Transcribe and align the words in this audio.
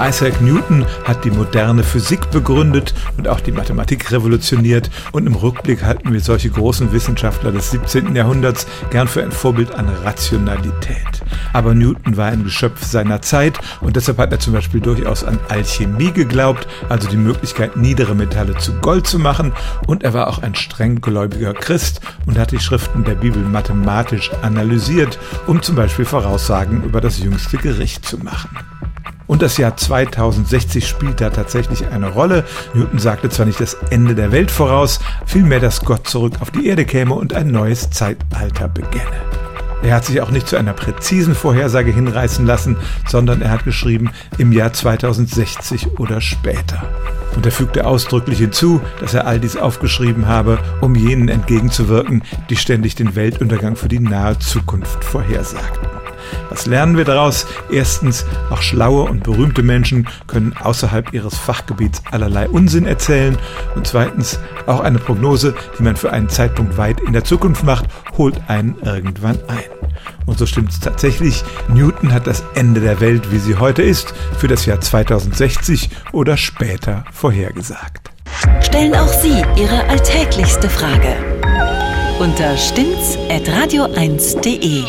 Isaac 0.00 0.40
Newton 0.40 0.84
hat 1.04 1.24
die 1.24 1.30
moderne 1.30 1.84
Physik 1.84 2.30
begründet 2.30 2.94
und 3.16 3.28
auch 3.28 3.40
die 3.40 3.52
Mathematik 3.52 4.10
revolutioniert 4.10 4.90
und 5.12 5.26
im 5.26 5.34
Rückblick 5.34 5.84
halten 5.84 6.12
wir 6.12 6.20
solche 6.20 6.50
großen 6.50 6.92
Wissenschaftler 6.92 7.52
des 7.52 7.70
17. 7.70 8.14
Jahrhunderts 8.16 8.66
gern 8.90 9.06
für 9.06 9.22
ein 9.22 9.30
Vorbild 9.30 9.74
an 9.74 9.88
Rationalität. 9.88 11.22
Aber 11.52 11.74
Newton 11.74 12.16
war 12.16 12.26
ein 12.26 12.42
Geschöpf 12.42 12.84
seiner 12.84 13.22
Zeit 13.22 13.58
und 13.80 13.94
deshalb 13.94 14.18
hat 14.18 14.32
er 14.32 14.40
zum 14.40 14.52
Beispiel 14.52 14.80
durchaus 14.80 15.22
an 15.22 15.38
Alchemie 15.48 16.12
geglaubt, 16.12 16.66
also 16.88 17.08
die 17.08 17.16
Möglichkeit, 17.16 17.76
niedere 17.76 18.14
Metalle 18.14 18.56
zu 18.58 18.72
Gold 18.80 19.06
zu 19.06 19.18
machen 19.20 19.52
und 19.86 20.02
er 20.02 20.12
war 20.12 20.26
auch 20.26 20.42
ein 20.42 20.56
strenggläubiger 20.56 21.54
Christ 21.54 22.00
und 22.26 22.38
hat 22.38 22.50
die 22.50 22.58
Schriften 22.58 23.04
der 23.04 23.14
Bibel 23.14 23.42
mathematisch 23.42 24.32
analysiert, 24.42 25.18
um 25.46 25.62
zum 25.62 25.76
Beispiel 25.76 26.04
Voraussagen 26.04 26.82
über 26.82 27.00
das 27.00 27.20
jüngste 27.20 27.58
Gericht 27.58 28.04
zu 28.04 28.18
machen. 28.18 28.50
Und 29.26 29.42
das 29.42 29.56
Jahr 29.56 29.76
2060 29.76 30.86
spielt 30.86 31.20
da 31.20 31.30
tatsächlich 31.30 31.86
eine 31.86 32.10
Rolle. 32.10 32.44
Newton 32.74 32.98
sagte 32.98 33.30
zwar 33.30 33.46
nicht 33.46 33.60
das 33.60 33.74
Ende 33.90 34.14
der 34.14 34.32
Welt 34.32 34.50
voraus, 34.50 35.00
vielmehr, 35.26 35.60
dass 35.60 35.80
Gott 35.80 36.06
zurück 36.06 36.34
auf 36.40 36.50
die 36.50 36.66
Erde 36.66 36.84
käme 36.84 37.14
und 37.14 37.32
ein 37.32 37.50
neues 37.50 37.90
Zeitalter 37.90 38.68
beginne. 38.68 39.04
Er 39.84 39.96
hat 39.96 40.06
sich 40.06 40.22
auch 40.22 40.30
nicht 40.30 40.48
zu 40.48 40.56
einer 40.56 40.72
präzisen 40.72 41.34
Vorhersage 41.34 41.92
hinreißen 41.92 42.46
lassen, 42.46 42.78
sondern 43.06 43.42
er 43.42 43.50
hat 43.50 43.64
geschrieben 43.64 44.10
im 44.38 44.50
Jahr 44.50 44.72
2060 44.72 45.98
oder 45.98 46.22
später. 46.22 46.82
Und 47.36 47.44
er 47.44 47.52
fügte 47.52 47.86
ausdrücklich 47.86 48.38
hinzu, 48.38 48.80
dass 49.00 49.12
er 49.12 49.26
all 49.26 49.40
dies 49.40 49.56
aufgeschrieben 49.56 50.26
habe, 50.26 50.58
um 50.80 50.94
jenen 50.94 51.28
entgegenzuwirken, 51.28 52.22
die 52.48 52.56
ständig 52.56 52.94
den 52.94 53.14
Weltuntergang 53.14 53.76
für 53.76 53.88
die 53.88 54.00
nahe 54.00 54.38
Zukunft 54.38 55.04
vorhersagten. 55.04 56.03
Was 56.54 56.66
lernen 56.66 56.96
wir 56.96 57.04
daraus? 57.04 57.48
Erstens, 57.68 58.24
auch 58.48 58.62
schlaue 58.62 59.10
und 59.10 59.24
berühmte 59.24 59.64
Menschen 59.64 60.08
können 60.28 60.54
außerhalb 60.56 61.12
ihres 61.12 61.36
Fachgebiets 61.36 62.00
allerlei 62.12 62.48
Unsinn 62.48 62.86
erzählen. 62.86 63.36
Und 63.74 63.88
zweitens, 63.88 64.38
auch 64.66 64.78
eine 64.78 65.00
Prognose, 65.00 65.56
die 65.76 65.82
man 65.82 65.96
für 65.96 66.12
einen 66.12 66.28
Zeitpunkt 66.28 66.78
weit 66.78 67.00
in 67.00 67.12
der 67.12 67.24
Zukunft 67.24 67.64
macht, 67.64 67.86
holt 68.16 68.40
einen 68.46 68.76
irgendwann 68.84 69.40
ein. 69.48 69.64
Und 70.26 70.38
so 70.38 70.46
stimmt 70.46 70.70
es 70.70 70.78
tatsächlich. 70.78 71.42
Newton 71.66 72.12
hat 72.12 72.28
das 72.28 72.44
Ende 72.54 72.80
der 72.80 73.00
Welt, 73.00 73.32
wie 73.32 73.38
sie 73.38 73.56
heute 73.56 73.82
ist, 73.82 74.14
für 74.38 74.46
das 74.46 74.64
Jahr 74.64 74.80
2060 74.80 75.90
oder 76.12 76.36
später 76.36 77.04
vorhergesagt. 77.12 78.12
Stellen 78.60 78.94
auch 78.94 79.08
Sie 79.08 79.42
Ihre 79.56 79.88
alltäglichste 79.88 80.68
Frage 80.68 81.16
unter 82.20 82.56
stimmtz.radio1.de. 82.56 84.84